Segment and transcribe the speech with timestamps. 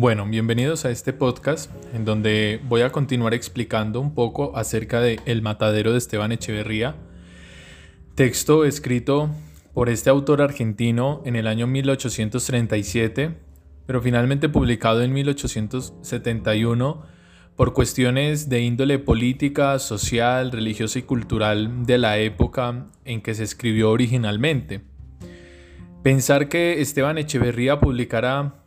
[0.00, 5.18] Bueno, bienvenidos a este podcast en donde voy a continuar explicando un poco acerca de
[5.26, 6.94] El matadero de Esteban Echeverría,
[8.14, 9.28] texto escrito
[9.74, 13.34] por este autor argentino en el año 1837,
[13.86, 17.02] pero finalmente publicado en 1871
[17.56, 23.42] por cuestiones de índole política, social, religiosa y cultural de la época en que se
[23.42, 24.80] escribió originalmente.
[26.04, 28.58] Pensar que Esteban Echeverría publicara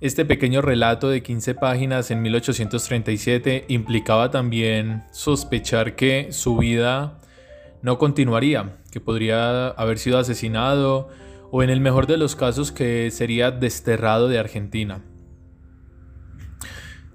[0.00, 7.18] este pequeño relato de 15 páginas en 1837 implicaba también sospechar que su vida
[7.82, 11.08] no continuaría, que podría haber sido asesinado
[11.50, 15.02] o en el mejor de los casos que sería desterrado de Argentina.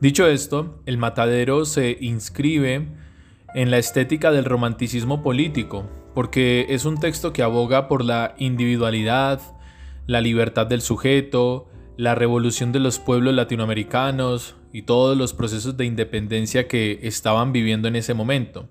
[0.02, 2.90] Dicho esto, el matadero se inscribe
[3.56, 9.40] en la estética del romanticismo político, porque es un texto que aboga por la individualidad,
[10.06, 15.86] la libertad del sujeto, la revolución de los pueblos latinoamericanos y todos los procesos de
[15.86, 18.67] independencia que estaban viviendo en ese momento.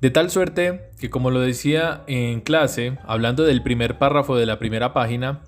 [0.00, 4.58] De tal suerte que, como lo decía en clase, hablando del primer párrafo de la
[4.58, 5.42] primera página,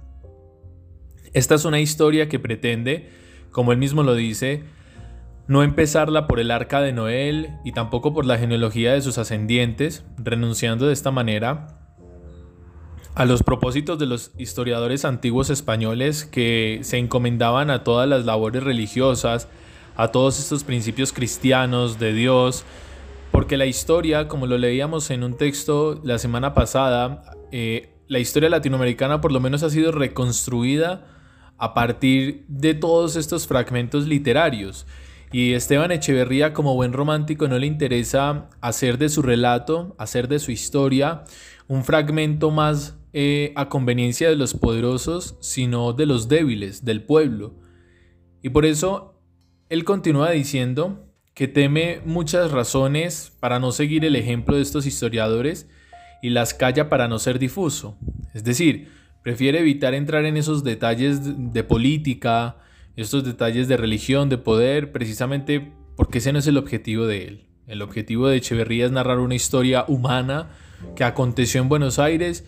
[1.33, 3.09] esta es una historia que pretende,
[3.51, 4.65] como él mismo lo dice,
[5.49, 10.05] no empezarla por el arca de Noel y tampoco por la genealogía de sus ascendientes,
[10.19, 11.82] renunciando de esta manera
[13.15, 18.63] a los propósitos de los historiadores antiguos españoles que se encomendaban a todas las labores
[18.63, 19.49] religiosas,
[19.97, 22.65] a todos estos principios cristianos de Dios,
[23.31, 28.49] porque la historia, como lo leíamos en un texto la semana pasada, eh, la historia
[28.49, 31.07] latinoamericana por lo menos ha sido reconstruida
[31.59, 34.87] a partir de todos estos fragmentos literarios.
[35.33, 40.39] Y Esteban Echeverría, como buen romántico, no le interesa hacer de su relato, hacer de
[40.39, 41.25] su historia,
[41.69, 47.55] un fragmento más eh, a conveniencia de los poderosos, sino de los débiles, del pueblo.
[48.43, 49.21] Y por eso
[49.69, 55.69] él continúa diciendo que teme muchas razones para no seguir el ejemplo de estos historiadores
[56.23, 57.99] y las calla para no ser difuso.
[58.35, 58.89] Es decir,
[59.23, 61.21] prefiere evitar entrar en esos detalles
[61.53, 62.59] de política,
[62.97, 67.47] estos detalles de religión, de poder, precisamente porque ese no es el objetivo de él.
[67.67, 70.51] El objetivo de Echeverría es narrar una historia humana
[70.97, 72.45] que aconteció en Buenos Aires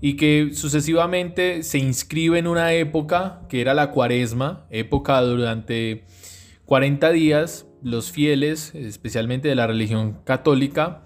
[0.00, 6.04] y que sucesivamente se inscribe en una época que era la cuaresma, época durante
[6.66, 11.02] 40 días los fieles, especialmente de la religión católica,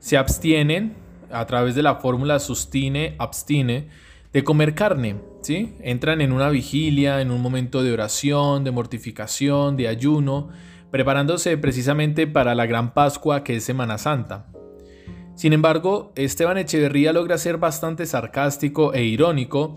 [0.00, 0.94] se abstienen
[1.30, 3.88] a través de la fórmula sustine, abstine,
[4.32, 5.74] de comer carne, ¿sí?
[5.80, 10.50] Entran en una vigilia, en un momento de oración, de mortificación, de ayuno,
[10.90, 14.46] preparándose precisamente para la gran Pascua que es Semana Santa.
[15.36, 19.76] Sin embargo, Esteban Echeverría logra ser bastante sarcástico e irónico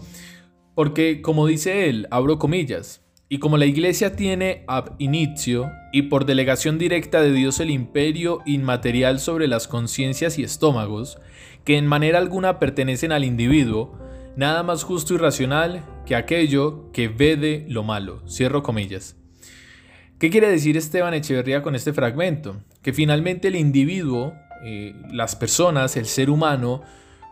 [0.74, 6.26] porque, como dice él, abro comillas, y como la iglesia tiene ab inicio y por
[6.26, 11.20] delegación directa de Dios el imperio inmaterial sobre las conciencias y estómagos,
[11.66, 14.00] que en manera alguna pertenecen al individuo,
[14.38, 18.24] nada más justo y racional que aquello que vede lo malo.
[18.30, 19.18] Cierro comillas.
[20.18, 22.64] ¿Qué quiere decir Esteban Echeverría con este fragmento?
[22.82, 24.34] Que finalmente el individuo
[24.64, 26.82] eh, las personas, el ser humano,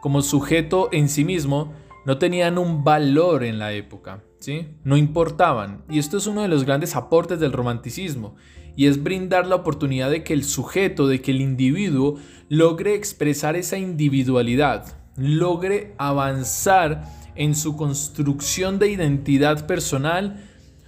[0.01, 1.73] como sujeto en sí mismo,
[2.05, 4.67] no tenían un valor en la época, ¿sí?
[4.83, 5.83] No importaban.
[5.89, 8.35] Y esto es uno de los grandes aportes del romanticismo,
[8.77, 12.17] y es brindar la oportunidad de que el sujeto, de que el individuo
[12.47, 14.85] logre expresar esa individualidad,
[15.17, 17.03] logre avanzar
[17.35, 20.43] en su construcción de identidad personal,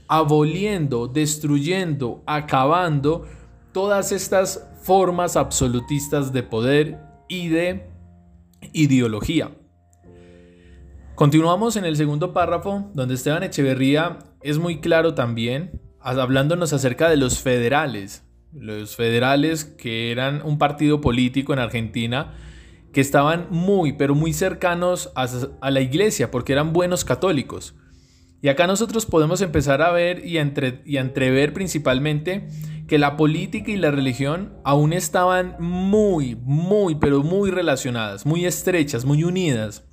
[0.07, 3.25] aboliendo, destruyendo, acabando
[3.71, 7.91] todas estas formas absolutistas de poder y de
[8.73, 9.51] ideología.
[11.13, 17.17] Continuamos en el segundo párrafo, donde Esteban Echeverría es muy claro también, hablándonos acerca de
[17.17, 22.33] los federales, los federales que eran un partido político en Argentina,
[22.91, 27.75] que estaban muy, pero muy cercanos a, la iglesia, porque eran buenos católicos.
[28.41, 32.47] Y acá nosotros podemos empezar a ver y entrever principalmente
[32.87, 39.05] que la política y la religión aún estaban muy, muy, pero muy relacionadas, muy estrechas,
[39.05, 39.85] muy unidas.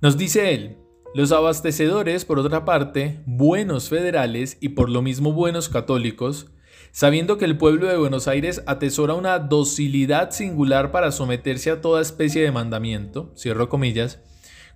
[0.00, 0.78] Nos dice él,
[1.12, 6.52] los abastecedores, por otra parte, buenos federales y por lo mismo buenos católicos,
[6.90, 12.00] sabiendo que el pueblo de Buenos Aires atesora una docilidad singular para someterse a toda
[12.00, 14.20] especie de mandamiento, cierro comillas,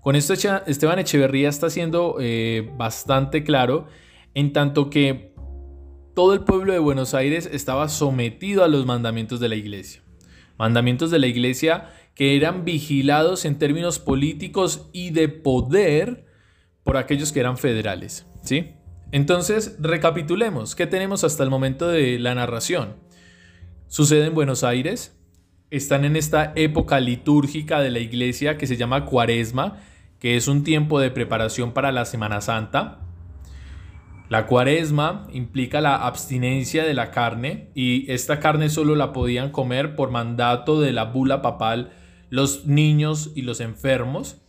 [0.05, 3.87] con esto Esteban Echeverría está siendo eh, bastante claro,
[4.35, 5.33] en tanto que
[6.15, 10.03] todo el pueblo de Buenos Aires estaba sometido a los mandamientos de la iglesia.
[10.59, 16.27] Mandamientos de la iglesia que eran vigilados en términos políticos y de poder
[16.83, 18.27] por aquellos que eran federales.
[18.43, 18.73] ¿sí?
[19.11, 22.97] Entonces, recapitulemos, ¿qué tenemos hasta el momento de la narración?
[23.87, 25.19] Sucede en Buenos Aires,
[25.71, 29.81] están en esta época litúrgica de la iglesia que se llama Cuaresma,
[30.19, 33.01] que es un tiempo de preparación para la Semana Santa.
[34.29, 39.97] La cuaresma implica la abstinencia de la carne y esta carne solo la podían comer
[39.97, 41.93] por mandato de la bula papal
[42.31, 44.41] los niños y los enfermos.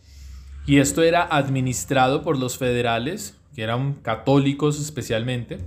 [0.66, 5.58] Y esto era administrado por los federales, que eran católicos especialmente.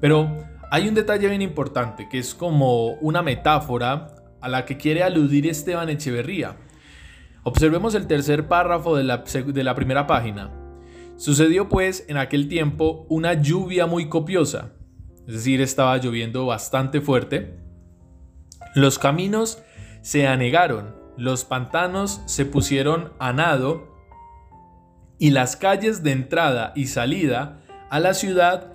[0.00, 5.02] Pero hay un detalle bien importante, que es como una metáfora a la que quiere
[5.02, 6.56] aludir Esteban Echeverría.
[7.42, 10.50] Observemos el tercer párrafo de la, primera página.
[11.16, 14.72] Sucedió pues en aquel tiempo una lluvia muy copiosa,
[15.26, 17.58] es decir, estaba lloviendo bastante fuerte.
[18.74, 19.62] Los caminos
[20.02, 23.88] se anegaron, los pantanos se pusieron a nado
[25.18, 28.72] y las calles de entrada y salida a la ciudad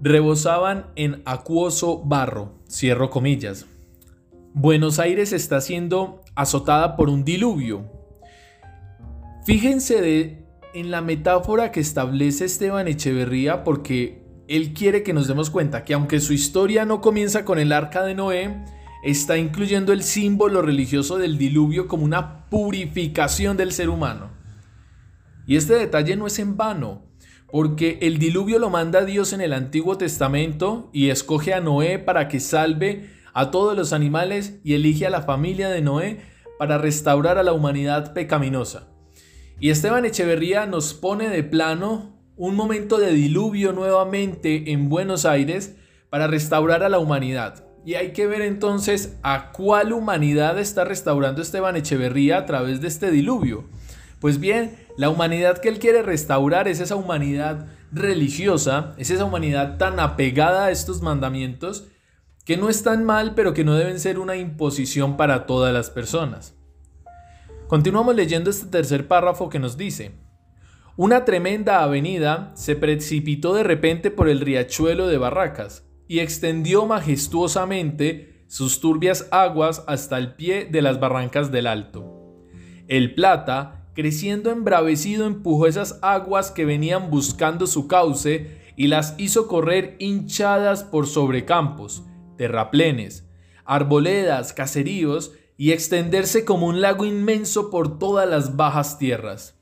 [0.00, 3.66] rebosaban en acuoso barro, cierro comillas.
[4.54, 7.90] Buenos Aires está siendo azotada por un diluvio.
[9.44, 15.84] Fíjense en la metáfora que establece Esteban Echeverría porque él quiere que nos demos cuenta
[15.84, 18.64] que aunque su historia no comienza con el arca de Noé,
[19.02, 24.30] está incluyendo el símbolo religioso del diluvio como una purificación del ser humano.
[25.46, 27.02] Y este detalle no es en vano,
[27.50, 32.28] porque el diluvio lo manda Dios en el Antiguo Testamento y escoge a Noé para
[32.28, 36.18] que salve a todos los animales y elige a la familia de Noé
[36.58, 38.88] para restaurar a la humanidad pecaminosa.
[39.60, 45.76] Y Esteban Echeverría nos pone de plano un momento de diluvio nuevamente en Buenos Aires
[46.10, 47.64] para restaurar a la humanidad.
[47.86, 52.88] Y hay que ver entonces a cuál humanidad está restaurando Esteban Echeverría a través de
[52.88, 53.66] este diluvio.
[54.18, 59.78] Pues bien, la humanidad que él quiere restaurar es esa humanidad religiosa, es esa humanidad
[59.78, 61.86] tan apegada a estos mandamientos
[62.48, 66.54] que no están mal, pero que no deben ser una imposición para todas las personas.
[67.66, 70.12] Continuamos leyendo este tercer párrafo que nos dice,
[70.96, 78.46] una tremenda avenida se precipitó de repente por el riachuelo de Barracas y extendió majestuosamente
[78.48, 82.46] sus turbias aguas hasta el pie de las barrancas del Alto.
[82.86, 89.48] El Plata creciendo embravecido, empujó esas aguas que venían buscando su cauce y las hizo
[89.48, 92.04] correr hinchadas por sobrecampos,
[92.38, 93.28] terraplenes,
[93.66, 99.58] arboledas, caseríos y extenderse como un lago inmenso por todas las bajas tierras.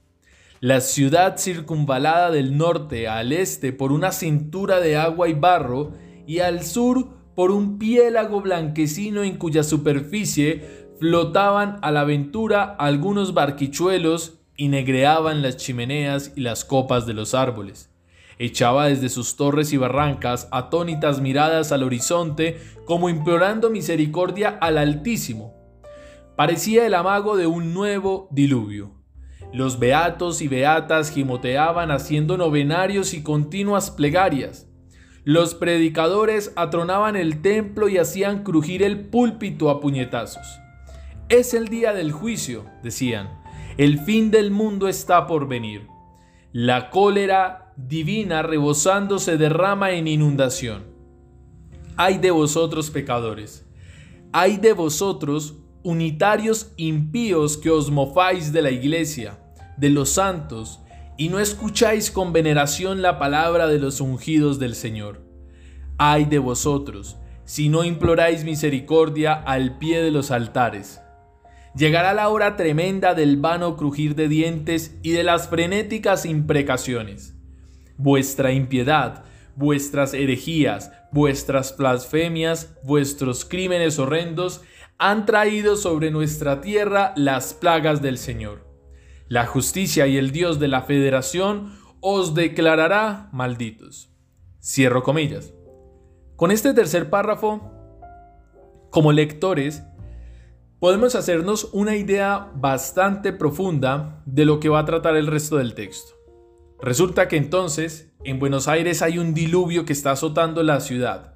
[0.60, 5.92] La ciudad circunvalada del norte al este por una cintura de agua y barro
[6.26, 13.34] y al sur por un piélago blanquecino en cuya superficie flotaban a la aventura algunos
[13.34, 17.90] barquichuelos y negreaban las chimeneas y las copas de los árboles.
[18.38, 25.54] Echaba desde sus torres y barrancas atónitas miradas al horizonte como implorando misericordia al Altísimo.
[26.36, 28.92] Parecía el amago de un nuevo diluvio.
[29.54, 34.68] Los beatos y beatas gimoteaban haciendo novenarios y continuas plegarias.
[35.24, 40.46] Los predicadores atronaban el templo y hacían crujir el púlpito a puñetazos.
[41.30, 43.40] Es el día del juicio, decían.
[43.78, 45.88] El fin del mundo está por venir.
[46.52, 50.84] La cólera divina rebosando se derrama en inundación.
[51.96, 53.66] Ay de vosotros pecadores.
[54.32, 59.38] Ay de vosotros unitarios impíos que os mofáis de la iglesia,
[59.76, 60.80] de los santos,
[61.16, 65.22] y no escucháis con veneración la palabra de los ungidos del Señor.
[65.96, 71.00] Ay de vosotros, si no imploráis misericordia al pie de los altares.
[71.74, 77.35] Llegará la hora tremenda del vano crujir de dientes y de las frenéticas imprecaciones.
[77.98, 79.24] Vuestra impiedad,
[79.54, 84.62] vuestras herejías, vuestras blasfemias, vuestros crímenes horrendos
[84.98, 88.66] han traído sobre nuestra tierra las plagas del Señor.
[89.28, 94.10] La justicia y el Dios de la federación os declarará malditos.
[94.62, 95.52] Cierro comillas.
[96.36, 97.72] Con este tercer párrafo,
[98.90, 99.82] como lectores,
[100.78, 105.74] podemos hacernos una idea bastante profunda de lo que va a tratar el resto del
[105.74, 106.15] texto.
[106.80, 111.34] Resulta que entonces en Buenos Aires hay un diluvio que está azotando la ciudad.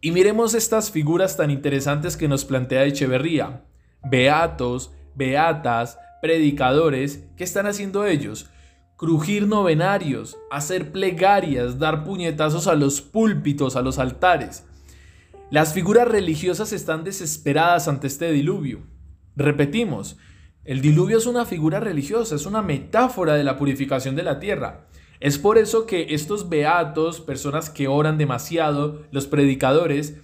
[0.00, 3.64] Y miremos estas figuras tan interesantes que nos plantea Echeverría.
[4.04, 8.50] Beatos, beatas, predicadores, ¿qué están haciendo ellos?
[8.96, 14.64] Crujir novenarios, hacer plegarias, dar puñetazos a los púlpitos, a los altares.
[15.50, 18.82] Las figuras religiosas están desesperadas ante este diluvio.
[19.36, 20.16] Repetimos,
[20.64, 24.86] el diluvio es una figura religiosa, es una metáfora de la purificación de la tierra.
[25.18, 30.16] Es por eso que estos beatos, personas que oran demasiado, los predicadores,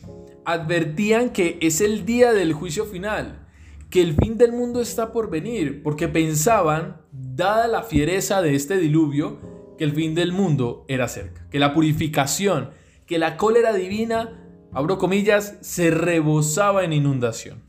[0.44, 3.46] advertían que es el día del juicio final,
[3.90, 8.78] que el fin del mundo está por venir, porque pensaban, dada la fiereza de este
[8.78, 12.70] diluvio, que el fin del mundo era cerca, que la purificación,
[13.06, 17.62] que la cólera divina, abro comillas, se rebosaba en inundación.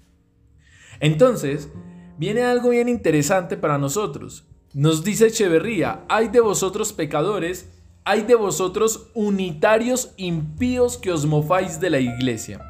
[1.00, 1.70] Entonces,
[2.18, 4.46] viene algo bien interesante para nosotros.
[4.74, 7.70] Nos dice Echeverría, hay de vosotros pecadores,
[8.04, 12.62] hay de vosotros unitarios impíos que os mofáis de la iglesia.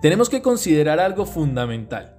[0.00, 2.16] Tenemos que considerar algo fundamental.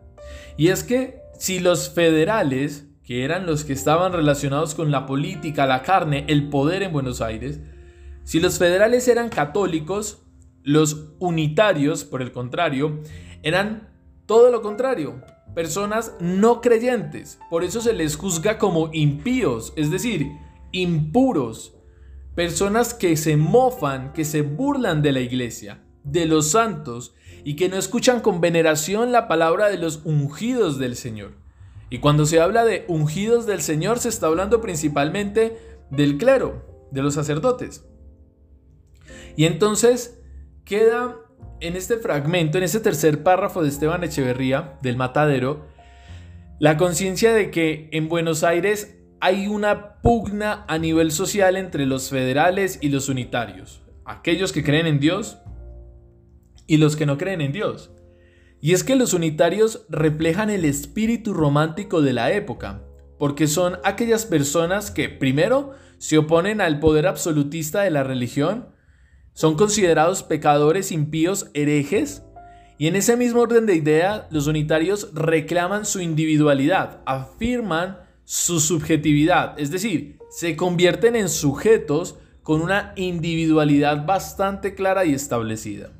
[0.57, 5.65] Y es que si los federales, que eran los que estaban relacionados con la política,
[5.65, 7.59] la carne, el poder en Buenos Aires,
[8.23, 10.21] si los federales eran católicos,
[10.63, 13.01] los unitarios, por el contrario,
[13.41, 13.89] eran
[14.27, 15.21] todo lo contrario,
[15.53, 17.39] personas no creyentes.
[17.49, 20.27] Por eso se les juzga como impíos, es decir,
[20.71, 21.75] impuros.
[22.35, 27.69] Personas que se mofan, que se burlan de la iglesia, de los santos y que
[27.69, 31.33] no escuchan con veneración la palabra de los ungidos del Señor.
[31.89, 35.57] Y cuando se habla de ungidos del Señor se está hablando principalmente
[35.89, 37.85] del clero, de los sacerdotes.
[39.35, 40.19] Y entonces
[40.63, 41.17] queda
[41.59, 45.67] en este fragmento, en este tercer párrafo de Esteban Echeverría, del Matadero,
[46.59, 52.09] la conciencia de que en Buenos Aires hay una pugna a nivel social entre los
[52.09, 55.37] federales y los unitarios, aquellos que creen en Dios
[56.67, 57.91] y los que no creen en Dios.
[58.61, 62.83] Y es que los unitarios reflejan el espíritu romántico de la época,
[63.17, 68.69] porque son aquellas personas que primero se oponen al poder absolutista de la religión,
[69.33, 72.23] son considerados pecadores impíos herejes
[72.77, 79.59] y en ese mismo orden de idea los unitarios reclaman su individualidad, afirman su subjetividad,
[79.59, 85.91] es decir, se convierten en sujetos con una individualidad bastante clara y establecida.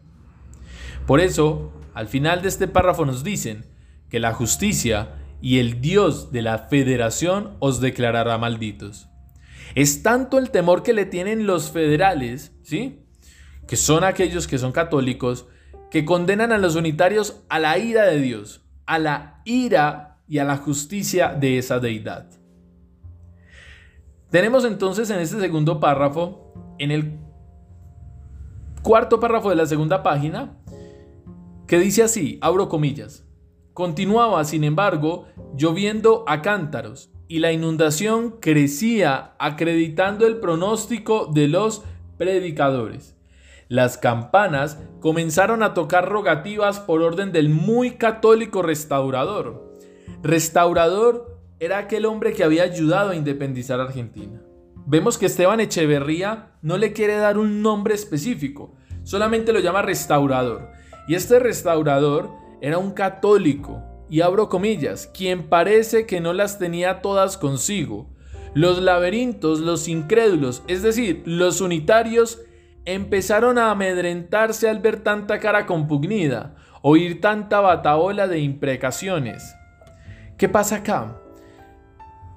[1.05, 3.65] Por eso, al final de este párrafo nos dicen
[4.09, 9.07] que la justicia y el Dios de la federación os declarará malditos.
[9.75, 13.05] Es tanto el temor que le tienen los federales, ¿sí?
[13.67, 15.47] Que son aquellos que son católicos,
[15.89, 20.43] que condenan a los unitarios a la ira de Dios, a la ira y a
[20.43, 22.29] la justicia de esa deidad.
[24.29, 27.19] Tenemos entonces en este segundo párrafo, en el
[28.81, 30.57] cuarto párrafo de la segunda página,
[31.67, 33.25] que dice así, abro comillas,
[33.73, 35.27] continuaba sin embargo
[35.57, 41.83] lloviendo a cántaros y la inundación crecía acreditando el pronóstico de los
[42.17, 43.17] predicadores.
[43.71, 49.77] Las campanas comenzaron a tocar rogativas por orden del muy católico restaurador.
[50.21, 54.41] Restaurador era aquel hombre que había ayudado a independizar a Argentina.
[54.85, 60.67] Vemos que Esteban Echeverría no le quiere dar un nombre específico, solamente lo llama restaurador.
[61.07, 67.01] Y este restaurador era un católico, y abro comillas, quien parece que no las tenía
[67.01, 68.09] todas consigo.
[68.53, 72.41] Los laberintos, los incrédulos, es decir, los unitarios,
[72.85, 79.55] empezaron a amedrentarse al ver tanta cara compugnida, oír tanta bataola de imprecaciones.
[80.37, 81.17] ¿Qué pasa acá?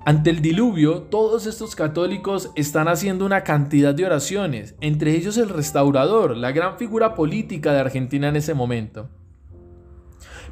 [0.06, 5.48] Ante el diluvio, todos estos católicos están haciendo una cantidad de oraciones, entre ellos el
[5.48, 9.08] restaurador, la gran figura política de Argentina en ese momento.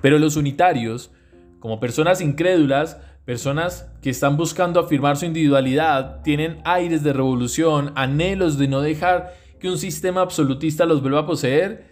[0.00, 1.12] Pero los unitarios,
[1.60, 2.96] como personas incrédulas,
[3.26, 9.34] personas que están buscando afirmar su individualidad, tienen aires de revolución, anhelos de no dejar
[9.62, 11.86] que un sistema absolutista los vuelva a poseer,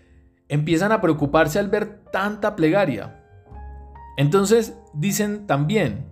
[0.48, 3.24] empiezan a preocuparse al ver tanta plegaria.
[4.16, 6.08] Entonces dicen también,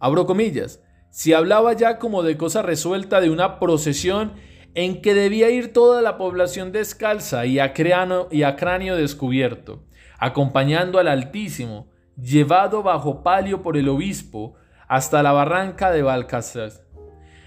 [0.00, 4.32] abro comillas, si hablaba ya como de cosa resuelta de una procesión
[4.74, 9.84] en que debía ir toda la población descalza y a, cráneo, y a cráneo descubierto,
[10.18, 14.54] acompañando al Altísimo, llevado bajo palio por el obispo
[14.88, 16.72] hasta la barranca de Balcázar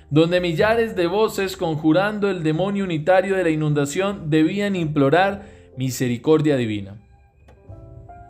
[0.10, 5.46] donde millares de voces conjurando el demonio unitario de la inundación debían implorar
[5.78, 7.02] misericordia divina.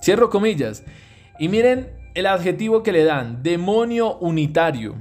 [0.01, 0.84] Cierro comillas.
[1.39, 4.96] Y miren el adjetivo que le dan, demonio unitario.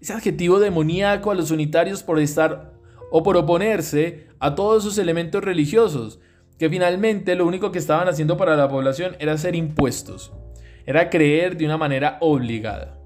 [0.00, 2.72] Ese adjetivo demoníaco a los unitarios por estar
[3.10, 6.20] o por oponerse a todos sus elementos religiosos,
[6.58, 10.32] que finalmente lo único que estaban haciendo para la población era ser impuestos,
[10.84, 12.99] era creer de una manera obligada.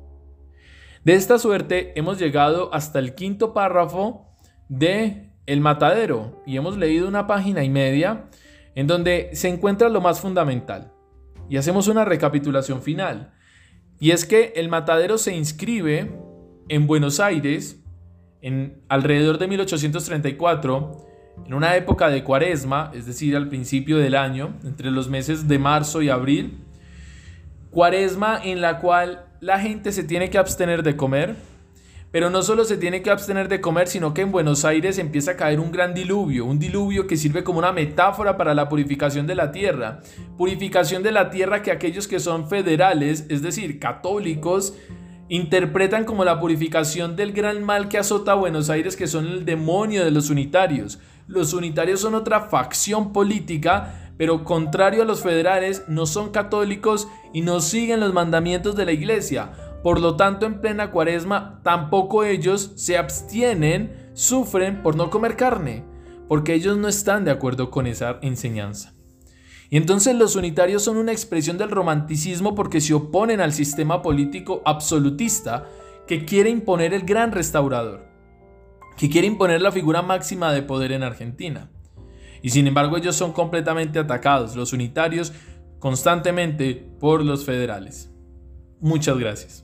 [1.05, 4.27] De esta suerte hemos llegado hasta el quinto párrafo
[4.71, 8.31] de El Matadero y hemos leído una página y media
[8.75, 10.93] en donde se encuentra lo más fundamental.
[11.51, 13.35] Y hacemos una recapitulación final.
[14.01, 16.19] Y es que El Matadero se inscribe
[16.71, 17.85] en Buenos Aires
[18.41, 21.07] en alrededor de 1834,
[21.47, 25.59] en una época de cuaresma, es decir, al principio del año, entre los meses de
[25.59, 26.65] marzo y abril,
[27.71, 31.37] cuaresma en la cual la gente se tiene que abstener de comer,
[32.11, 35.33] pero no solo se tiene que abstener de comer, sino que en Buenos Aires empieza
[35.33, 39.27] a caer un gran diluvio, un diluvio que sirve como una metáfora para la purificación
[39.27, 40.01] de la tierra.
[40.39, 44.79] Purificación de la tierra que aquellos que son federales, es decir, católicos,
[45.29, 49.45] interpretan como la purificación del gran mal que azota a Buenos Aires, que son el
[49.45, 51.01] demonio de los unitarios.
[51.27, 57.41] Los unitarios son otra facción política, pero contrario a los federales, no son católicos y
[57.43, 59.53] no siguen los mandamientos de la iglesia.
[59.83, 65.85] Por lo tanto, en plena cuaresma, tampoco ellos se abstienen, sufren por no comer carne,
[66.29, 68.95] porque ellos no están de acuerdo con esa enseñanza.
[69.71, 74.63] Y entonces los unitarios son una expresión del romanticismo porque se oponen al sistema político
[74.65, 75.67] absolutista
[76.07, 78.07] que quiere imponer el gran restaurador,
[78.97, 81.71] que quiere imponer la figura máxima de poder en Argentina.
[82.45, 85.33] Y sin embargo ellos son completamente atacados, los unitarios,
[85.79, 88.11] constantemente por los federales.
[88.81, 89.64] Muchas gracias.